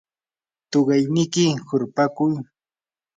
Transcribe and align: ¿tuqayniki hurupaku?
¿tuqayniki 0.71 1.45
hurupaku? 1.67 2.25